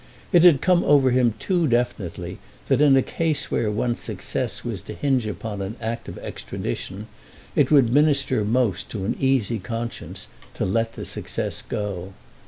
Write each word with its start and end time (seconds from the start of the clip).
It 0.33 0.43
had 0.43 0.61
come 0.61 0.83
over 0.83 1.11
him 1.11 1.35
too 1.37 1.67
definitely 1.67 2.39
that 2.69 2.81
in 2.81 2.97
a 2.97 3.03
case 3.03 3.51
where 3.51 3.69
one's 3.69 3.99
success 4.01 4.65
was 4.65 4.81
to 4.81 4.95
hinge 4.95 5.27
upon 5.27 5.61
an 5.61 5.75
act 5.79 6.07
of 6.07 6.17
extradition 6.17 7.05
it 7.55 7.69
would 7.69 7.93
minister 7.93 8.43
most 8.43 8.89
to 8.89 9.05
an 9.05 9.15
easy 9.19 9.59
conscience 9.59 10.27
to 10.55 10.65
let 10.65 10.93
the 10.93 11.05
success 11.05 11.61
go. 11.61 12.13